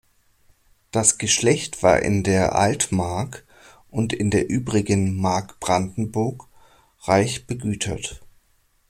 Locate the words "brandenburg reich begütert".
5.59-8.19